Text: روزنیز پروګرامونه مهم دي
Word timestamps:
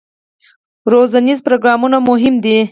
روزنیز 0.93 1.39
پروګرامونه 1.47 1.97
مهم 2.09 2.35
دي 2.43 2.59